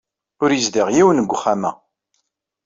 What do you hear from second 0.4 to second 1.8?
Ur yezdiɣ yiwen deg uxxam-a.